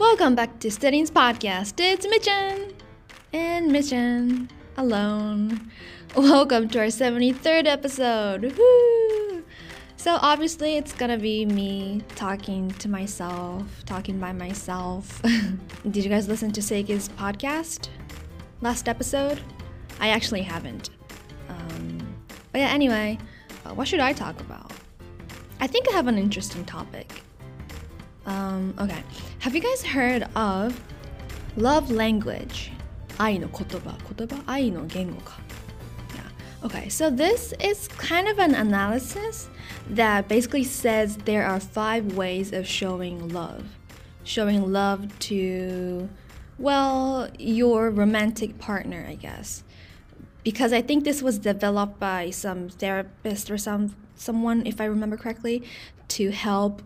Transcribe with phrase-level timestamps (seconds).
[0.00, 1.74] Welcome back to Studying's podcast.
[1.80, 2.72] It's Mitchin
[3.32, 5.72] and Mitchin alone.
[6.14, 8.56] Welcome to our 73rd episode.
[8.56, 9.44] Woo!
[9.96, 15.20] So, obviously, it's gonna be me talking to myself, talking by myself.
[15.90, 17.88] Did you guys listen to Seiki's podcast
[18.60, 19.40] last episode?
[19.98, 20.90] I actually haven't.
[21.48, 21.98] Um,
[22.52, 23.18] but yeah, anyway,
[23.64, 24.70] uh, what should I talk about?
[25.58, 27.20] I think I have an interesting topic.
[28.27, 29.03] Um, okay.
[29.39, 30.79] Have you guys heard of
[31.57, 32.71] love language?
[33.19, 35.39] 愛の言葉言葉愛の言語か
[36.15, 36.67] Yeah.
[36.67, 39.49] Okay, so this is kind of an analysis
[39.89, 43.63] that basically says there are five ways of showing love.
[44.23, 46.09] Showing love to,
[46.57, 49.63] well, your romantic partner, I guess.
[50.43, 55.17] Because I think this was developed by some therapist or some someone, if I remember
[55.17, 55.63] correctly,
[56.09, 56.81] to help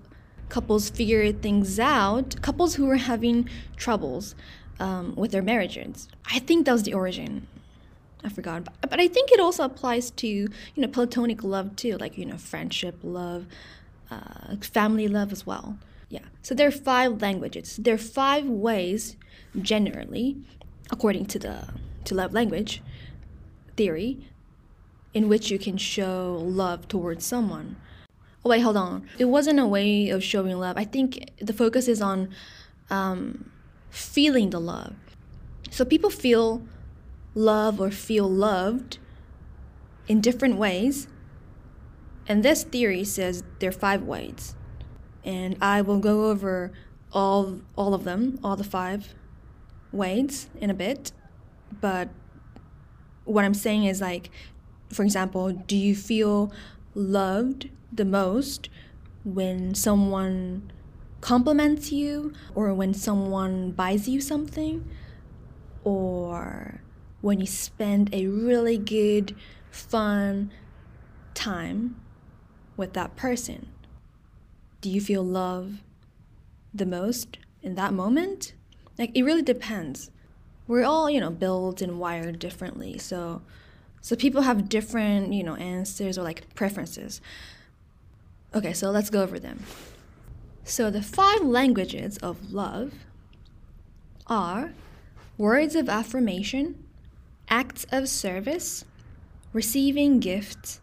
[0.52, 4.34] couples figure things out, couples who were having troubles
[4.78, 6.08] um, with their marriages.
[6.30, 7.46] I think that was the origin.
[8.22, 11.96] I forgot, but, but I think it also applies to you know platonic love too,
[11.96, 13.46] like you know friendship love,
[14.10, 15.78] uh, family love as well.
[16.10, 16.26] Yeah.
[16.42, 17.78] So there are five languages.
[17.78, 19.16] There are five ways,
[19.58, 20.36] generally,
[20.90, 21.56] according to the
[22.04, 22.82] to love language
[23.78, 24.18] theory,
[25.14, 27.76] in which you can show love towards someone.
[28.44, 29.08] Oh wait, hold on.
[29.18, 30.76] It wasn't a way of showing love.
[30.76, 32.30] I think the focus is on
[32.90, 33.50] um,
[33.90, 34.94] feeling the love.
[35.70, 36.62] So people feel
[37.34, 38.98] love or feel loved
[40.08, 41.06] in different ways.
[42.26, 44.54] And this theory says there are five ways.
[45.24, 46.72] And I will go over
[47.12, 49.14] all all of them, all the five
[49.92, 51.12] ways in a bit.
[51.80, 52.08] But
[53.24, 54.30] what I'm saying is like
[54.92, 56.52] for example, do you feel
[56.94, 58.68] loved the most
[59.24, 60.70] when someone
[61.20, 64.88] compliments you or when someone buys you something
[65.84, 66.80] or
[67.20, 69.34] when you spend a really good
[69.70, 70.50] fun
[71.34, 71.96] time
[72.76, 73.68] with that person.
[74.80, 75.82] Do you feel love
[76.74, 78.54] the most in that moment?
[78.98, 80.10] Like it really depends.
[80.66, 83.42] We're all you know built and wired differently so
[84.02, 87.22] so people have different you know answers or like preferences
[88.54, 89.60] Okay, so let's go over them.
[90.64, 92.92] So the five languages of love
[94.26, 94.72] are
[95.38, 96.84] words of affirmation,
[97.48, 98.84] acts of service,
[99.54, 100.80] receiving gifts,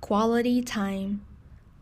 [0.00, 1.24] quality time,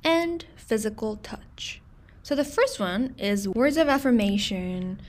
[0.03, 1.83] and physical touch.
[2.23, 5.01] So the first one is words of affirmation.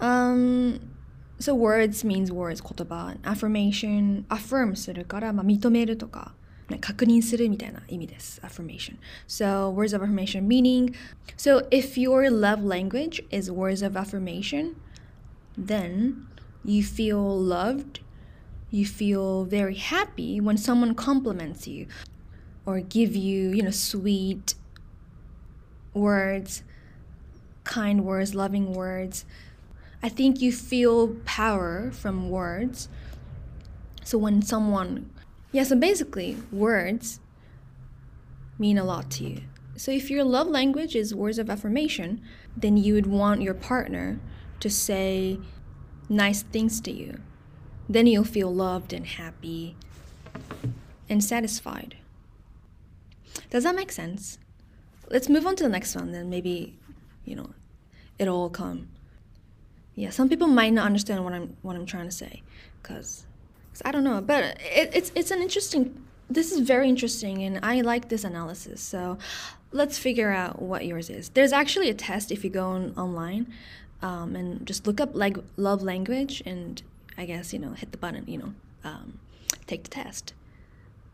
[0.00, 0.93] Um,
[1.39, 3.15] so words means words, 言葉.
[3.23, 6.33] Affirmation, affirm するから、まあ、認めるとか。
[6.77, 10.93] 確認するみたいな意味です affirmation so words of affirmation meaning
[11.35, 14.75] so if your love language is words of affirmation
[15.57, 16.27] then
[16.63, 18.01] you feel loved
[18.69, 21.87] you feel very happy when someone compliments you
[22.67, 24.53] or give you you know sweet
[25.95, 26.61] words
[27.63, 29.25] kind words loving words
[30.04, 32.88] i think you feel power from words
[34.04, 35.10] so when someone
[35.54, 37.20] yeah, so basically, words
[38.58, 39.42] mean a lot to you.
[39.76, 42.20] So if your love language is words of affirmation,
[42.56, 44.18] then you would want your partner
[44.58, 45.38] to say
[46.08, 47.20] nice things to you.
[47.88, 49.76] Then you'll feel loved and happy
[51.08, 51.98] and satisfied.
[53.50, 54.38] Does that make sense?
[55.08, 56.76] Let's move on to the next one, then maybe,
[57.24, 57.50] you know,
[58.18, 58.88] it'll all come.
[59.96, 62.42] Yeah, some people might not understand what I'm what I'm trying to say,
[62.82, 63.26] cause
[63.84, 66.02] I don't know, but it, it's it's an interesting.
[66.28, 68.80] This is very interesting, and I like this analysis.
[68.80, 69.18] So,
[69.72, 71.28] let's figure out what yours is.
[71.30, 73.52] There's actually a test if you go on, online,
[74.00, 76.82] um, and just look up like love language, and
[77.18, 78.24] I guess you know hit the button.
[78.26, 79.18] You know, um,
[79.66, 80.34] take the test.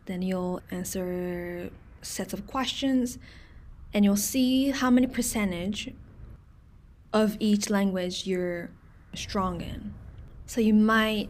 [0.07, 1.71] Then you'll answer
[2.03, 3.19] sets of questions,
[3.93, 5.93] and you'll see how many percentage
[7.14, 8.70] of each language you're
[9.14, 9.94] strong in.
[10.46, 11.30] So you might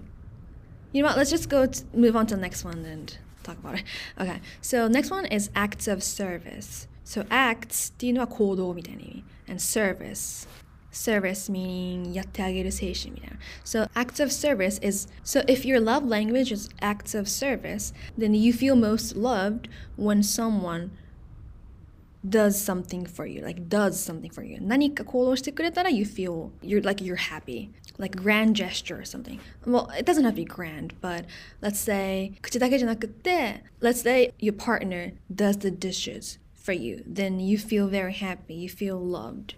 [0.92, 1.18] you know what?
[1.18, 3.84] Let's just go move on to the next one and talk about it.
[4.20, 4.40] Okay.
[4.62, 6.88] So next one is acts of service.
[7.04, 10.48] So acts っていうのは行動みたいな意味 and service.
[10.92, 13.38] Service meaning やってあげる精神みたいな.
[13.66, 18.34] So acts of service is so if your love language is acts of service, then
[18.34, 20.92] you feel most loved when someone
[22.28, 24.60] does something for you, like does something for you.
[24.62, 27.70] 何か行動してくれたら you feel you're like you're happy.
[27.98, 29.40] Like grand gesture or something.
[29.66, 31.26] Well, it doesn't have to be grand, but
[31.62, 37.04] let's say 口だけじゃなくて let's say your partner does the dishes for you.
[37.08, 38.56] Then you feel very happy.
[38.56, 39.56] You feel loved.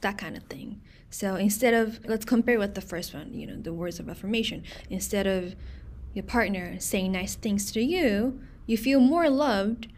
[0.00, 0.80] that kind of thing.
[1.10, 4.62] So instead of, let's compare with the first one, you know, the words of affirmation.
[4.88, 5.54] Instead of
[6.14, 9.88] your partner saying nice things to you, you feel more loved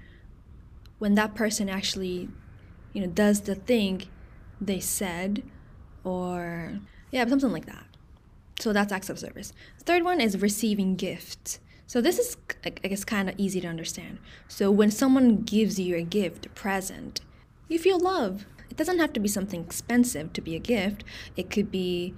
[0.99, 2.29] when that person actually,
[2.93, 4.03] you know, does the thing
[4.59, 5.43] they said
[6.03, 6.79] or,
[7.11, 7.85] yeah, something like that.
[8.59, 9.53] So that's acts of service.
[9.83, 11.59] Third one is receiving gifts.
[11.85, 14.19] So this is, I guess, kind of easy to understand.
[14.47, 17.21] So when someone gives you a gift, a present,
[17.67, 18.45] you feel love.
[18.69, 21.03] It doesn't have to be something expensive to be a gift.
[21.35, 22.15] It could be,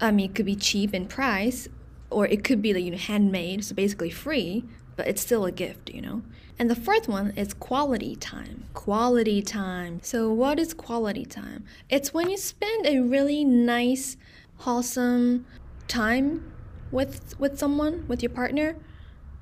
[0.00, 1.68] I mean, it could be cheap in price,
[2.10, 4.64] or it could be like you know handmade, so basically free,
[4.96, 6.22] but it's still a gift, you know.
[6.58, 8.64] And the fourth one is quality time.
[8.72, 10.00] Quality time.
[10.02, 11.64] So what is quality time?
[11.90, 14.16] It's when you spend a really nice,
[14.58, 15.44] wholesome
[15.86, 16.50] time
[16.90, 18.76] with with someone, with your partner,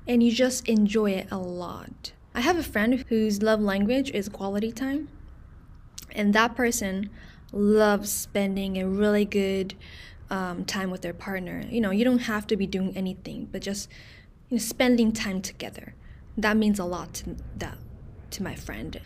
[0.07, 2.11] and you just enjoy it a lot.
[2.33, 5.07] I have a friend whose love language is quality time.
[6.11, 7.09] And that person
[7.53, 9.73] loves spending a really good
[10.29, 11.63] um, time with their partner.
[11.69, 13.89] You know, you don't have to be doing anything, but just
[14.48, 15.94] you know, spending time together.
[16.36, 17.78] That means a lot to that
[18.32, 19.00] to my friend.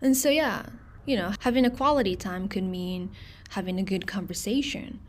[0.00, 0.66] And so yeah,
[1.06, 3.10] you know, having a quality time could mean
[3.50, 5.00] having a good conversation.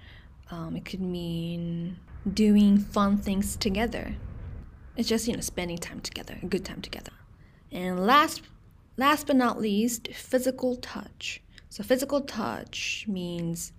[0.49, 1.97] Um, it could mean
[2.31, 4.15] doing fun things together.
[4.97, 7.13] It's just you know spending time together, a good time together.
[7.71, 8.41] And last,
[8.97, 11.41] last but not least, physical touch.
[11.69, 13.71] So physical touch means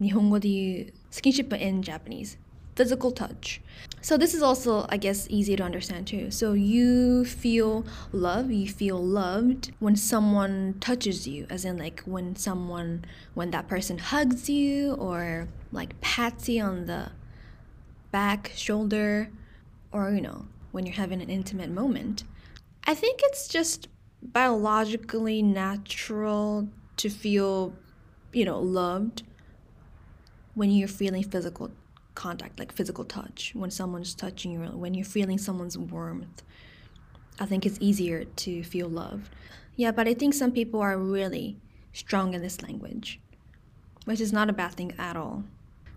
[0.00, 2.38] 日本語で言う skinship in Japanese.
[2.75, 3.61] Physical touch.
[4.01, 6.31] So this is also, I guess, easy to understand too.
[6.31, 12.35] So you feel love, you feel loved when someone touches you, as in like when
[12.35, 17.11] someone, when that person hugs you or like pats you on the
[18.11, 19.29] back, shoulder,
[19.91, 22.23] or you know, when you're having an intimate moment.
[22.85, 23.87] I think it's just
[24.21, 26.67] biologically natural
[26.97, 27.73] to feel,
[28.33, 29.23] you know, loved
[30.55, 31.71] when you're feeling physical
[32.15, 36.43] contact, like physical touch, when someone's touching you, when you're feeling someone's warmth.
[37.39, 39.29] I think it's easier to feel loved.
[39.75, 41.57] Yeah, but I think some people are really
[41.93, 43.19] strong in this language,
[44.05, 45.43] which is not a bad thing at all.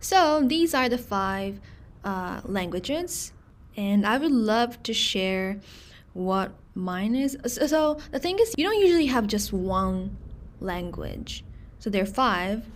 [0.01, 1.61] So these are the five
[2.05, 3.33] uh, languages,
[3.77, 5.61] and I would love to share
[6.15, 7.37] what mine is.
[7.47, 10.17] So the thing is, you don't usually have just one
[10.61, 11.45] language.
[11.79, 12.67] So there are five,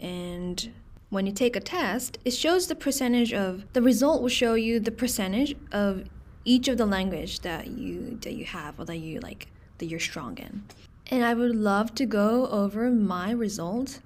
[0.00, 0.72] and
[1.12, 4.80] when you take a test, it shows the percentage of the result will show you
[4.80, 6.04] the percentage of
[6.46, 10.00] each of the language that you that you have or that you like that you're
[10.00, 10.64] strong in.
[11.08, 14.00] And I would love to go over my result,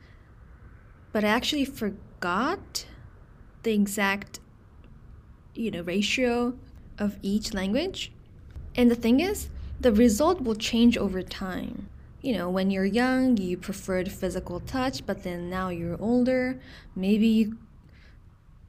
[1.13, 2.87] but I actually forgot
[3.63, 4.41] the exact
[5.55, 6.59] you know ratio
[6.99, 8.11] of each language.
[8.75, 9.49] And the thing is,
[9.81, 11.89] the result will change over time
[12.27, 16.59] you know, when you're young, you preferred physical touch, but then now you're older,
[16.97, 17.57] maybe you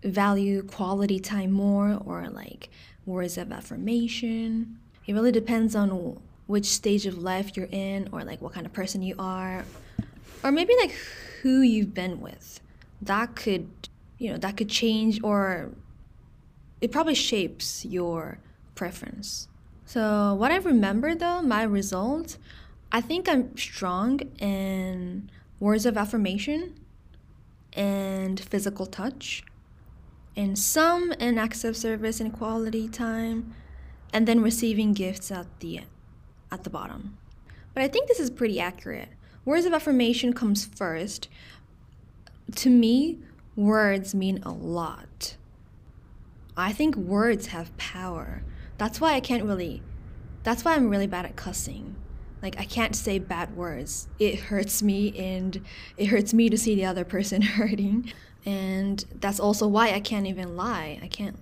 [0.04, 2.70] value quality time more or like
[3.08, 4.78] words of affirmation.
[5.08, 8.74] It really depends on which stage of life you're in or like what kind of
[8.74, 9.66] person you are
[10.44, 10.92] or maybe like
[11.42, 12.62] who you've been with.
[13.02, 13.68] That could,
[14.20, 15.72] you know, that could change or
[16.80, 18.38] it probably shapes your
[18.76, 19.48] preference.
[19.88, 22.38] So, what I remember though, my results
[22.92, 25.30] I think I'm strong in
[25.60, 26.74] words of affirmation
[27.74, 29.44] and physical touch,
[30.36, 33.54] and some in acts of service and quality time,
[34.14, 35.82] and then receiving gifts at the
[36.50, 37.18] at the bottom.
[37.74, 39.10] But I think this is pretty accurate.
[39.44, 41.28] Words of affirmation comes first.
[42.56, 43.20] To me,
[43.56, 45.36] words mean a lot.
[46.56, 48.44] I think words have power.
[48.78, 49.82] That's why I can't really
[50.44, 51.98] that's why I'm really bad at cussing
[52.48, 54.08] like I can't say bad words.
[54.20, 55.60] It hurts me and
[55.98, 58.14] it hurts me to see the other person hurting.
[58.46, 60.98] And that's also why I can't even lie.
[61.04, 61.36] I can't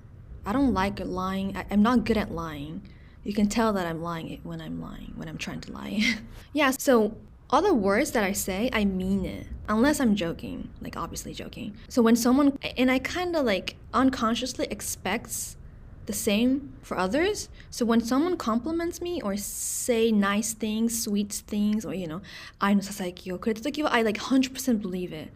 [0.47, 1.55] I don't like lying.
[1.55, 2.81] I, am not good at lying.
[3.23, 6.17] You can tell that I'm lying when I'm lying, when I'm trying to lie.
[6.53, 7.15] yeah, so
[7.51, 9.47] all the words that I say, I mean it.
[9.67, 11.75] Unless I'm joking, like obviously joking.
[11.87, 15.57] So when someone and I kind of like unconsciously expects
[16.05, 17.49] the same for others.
[17.69, 22.21] So when someone compliments me or say nice things, sweet things, or you know,
[22.61, 25.31] I know kureta I like 100% believe it.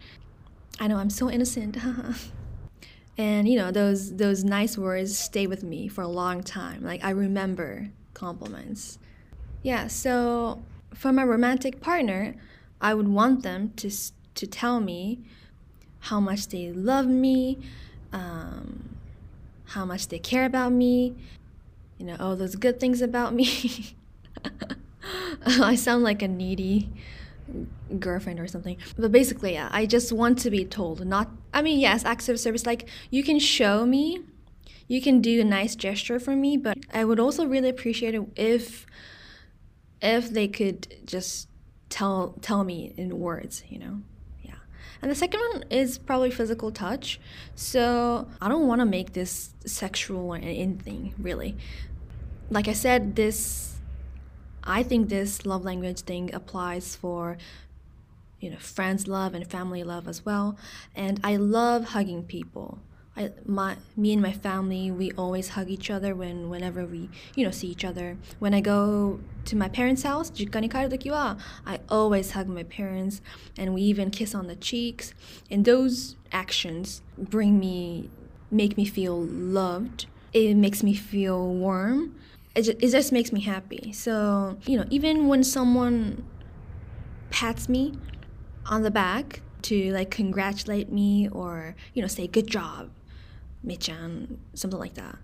[0.80, 1.78] I know I'm so innocent.
[3.18, 6.84] and you know, those those nice words stay with me for a long time.
[6.84, 9.00] Like I remember compliments.
[9.62, 12.36] Yeah, so for my romantic partner,
[12.80, 13.92] I would want them to
[14.36, 15.20] to tell me
[16.00, 17.60] how much they love me,
[18.14, 18.96] um,
[19.70, 21.16] how much they care about me,
[21.98, 23.96] you know, all those good things about me.
[25.46, 26.90] I sound like a needy
[28.00, 28.78] girlfriend or something.
[28.98, 31.06] But basically, yeah, I just want to be told.
[31.06, 32.66] Not, I mean, yes, acts of service.
[32.66, 34.22] Like you can show me,
[34.88, 38.24] you can do a nice gesture for me, but I would also really appreciate it
[38.36, 38.86] if,
[40.02, 41.48] if they could just
[41.90, 43.64] tell tell me in words.
[43.70, 44.02] You know.
[45.02, 47.20] And the second one is probably physical touch.
[47.56, 51.56] So I don't want to make this sexual or anything, really.
[52.50, 53.78] Like I said, this
[54.64, 57.38] I think this love language thing applies for
[58.40, 60.58] you know friends love and family love as well
[60.96, 62.80] and i love hugging people
[63.20, 67.44] I, my me and my family we always hug each other when whenever we you
[67.44, 68.18] know see each other.
[68.40, 70.32] When i go to my parents house
[71.66, 73.22] i always hug my parents
[73.58, 75.14] and we even kiss on the cheeks.
[75.52, 78.10] And those actions bring me
[78.52, 80.06] make me feel loved.
[80.34, 82.16] It makes me feel warm.
[82.56, 83.92] It just, it just makes me happy.
[83.92, 86.24] So, you know, even when someone
[87.32, 87.94] pats me
[88.66, 92.90] on the back to like congratulate me or, you know, say good job,
[93.66, 95.18] Michan, something like that,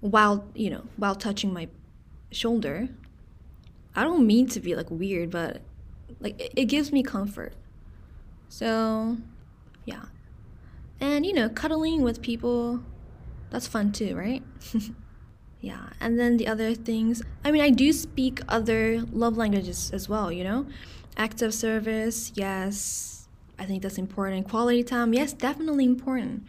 [0.00, 1.68] while, you know, while touching my
[2.30, 2.88] shoulder,
[3.94, 5.62] I don't mean to be like weird, but
[6.20, 7.54] like it, it gives me comfort.
[8.48, 9.16] So,
[9.84, 10.04] yeah.
[11.00, 12.80] And, you know, cuddling with people,
[13.50, 14.42] that's fun too, right?
[15.60, 20.08] Yeah, and then the other things, I mean, I do speak other love languages as
[20.08, 20.66] well, you know?
[21.16, 23.28] Acts of service, yes,
[23.58, 24.48] I think that's important.
[24.48, 26.44] Quality time, yes, definitely important.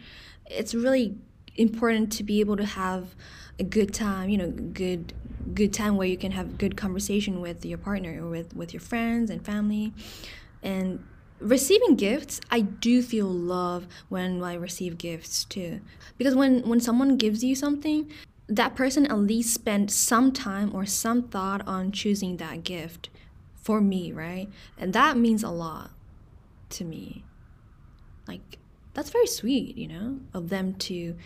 [0.46, 1.16] It's really
[1.56, 3.14] important to be able to have
[3.58, 5.12] a good time, you know, good
[5.54, 8.80] good time where you can have good conversation with your partner or with with your
[8.80, 9.92] friends and family.
[10.62, 11.04] And
[11.40, 15.80] receiving gifts, I do feel love when I receive gifts too.
[16.18, 18.10] Because when when someone gives you something,
[18.48, 23.10] that person at least spent some time or some thought on choosing that gift
[23.54, 24.48] for me, right?
[24.76, 25.90] And that means a lot
[26.70, 27.24] to me.
[28.26, 28.58] Like,
[28.94, 31.16] that's very sweet, you know, of them to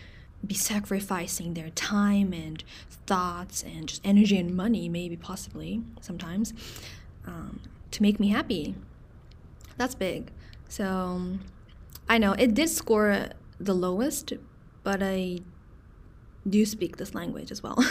[0.45, 2.63] be sacrificing their time and
[3.05, 6.53] thoughts and just energy and money, maybe possibly sometimes,
[7.25, 8.75] um, to make me happy.
[9.77, 10.31] That's big.
[10.69, 11.37] So
[12.09, 13.29] I know it did score
[13.59, 14.33] the lowest,
[14.83, 15.39] but I
[16.47, 17.83] do speak this language as well.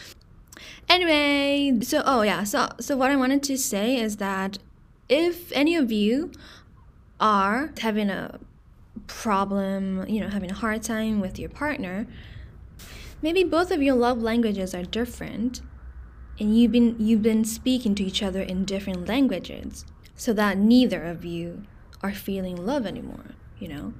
[0.88, 4.58] anyway, so oh yeah, so so what I wanted to say is that
[5.08, 6.30] if any of you
[7.18, 8.38] are having a
[9.10, 12.06] problem, you know, having a hard time with your partner,
[13.20, 15.60] maybe both of your love languages are different
[16.38, 19.84] and you've been you've been speaking to each other in different languages
[20.16, 21.64] so that neither of you
[22.02, 23.92] are feeling love anymore, you know?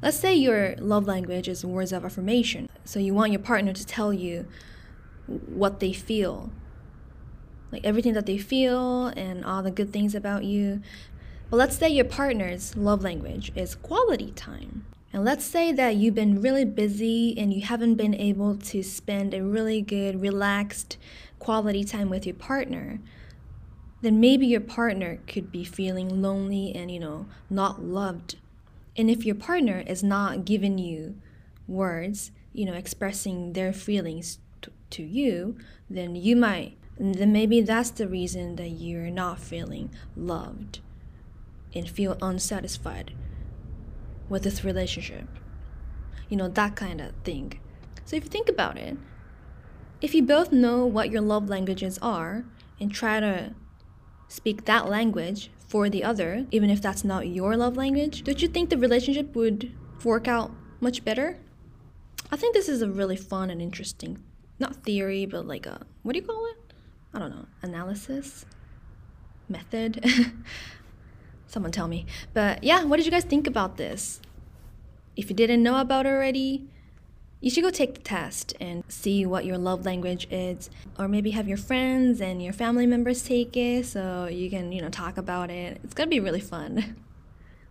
[0.00, 2.68] Let's say your love language is words of affirmation.
[2.84, 4.46] So you want your partner to tell you
[5.26, 6.50] what they feel,
[7.72, 10.82] like everything that they feel and all the good things about you.
[11.52, 14.86] But let's say your partner's love language is quality time.
[15.12, 19.34] And let's say that you've been really busy and you haven't been able to spend
[19.34, 20.96] a really good, relaxed
[21.38, 23.00] quality time with your partner.
[24.00, 28.36] Then maybe your partner could be feeling lonely and, you know, not loved
[28.96, 31.16] and if your partner is not giving you
[31.68, 35.58] words, you know, expressing their feelings to, to you,
[35.90, 40.80] then you might, then maybe that's the reason that you're not feeling loved
[41.74, 43.12] and feel unsatisfied
[44.28, 45.28] with this relationship.
[46.28, 47.60] You know, that kind of thing.
[48.04, 48.96] So if you think about it,
[50.00, 52.44] if you both know what your love languages are
[52.80, 53.54] and try to
[54.28, 58.48] speak that language for the other, even if that's not your love language, don't you
[58.48, 59.72] think the relationship would
[60.04, 60.50] work out
[60.80, 61.38] much better?
[62.30, 64.22] I think this is a really fun and interesting,
[64.58, 66.72] not theory, but like a, what do you call it?
[67.14, 68.46] I don't know, analysis?
[69.48, 70.02] Method?
[71.52, 72.06] Someone tell me.
[72.32, 74.22] But yeah, what did you guys think about this?
[75.16, 76.66] If you didn't know about it already,
[77.42, 80.70] you should go take the test and see what your love language is.
[80.98, 84.80] Or maybe have your friends and your family members take it so you can you
[84.80, 85.78] know talk about it.
[85.84, 86.96] It's gonna be really fun.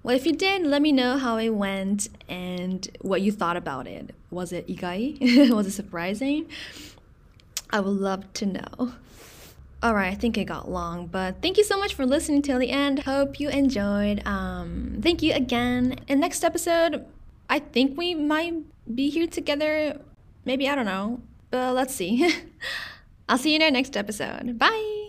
[0.04, 3.86] Well if you did let me know how it went and what you thought about
[3.86, 4.16] it.
[4.32, 6.48] Was it igai was it surprising?
[7.70, 8.94] I would love to know
[9.84, 12.60] all right, I think it got long, but thank you so much for listening till
[12.60, 13.00] the end.
[13.00, 14.22] Hope you enjoyed.
[14.28, 15.98] Um, thank you again.
[16.08, 17.06] In next episode,
[17.50, 18.54] I think we might
[18.94, 20.00] be here together.
[20.46, 21.22] Maybe, I don't know.
[21.50, 22.32] But let's see.
[23.30, 24.60] I'll see you in our next episode.
[24.60, 25.01] Bye.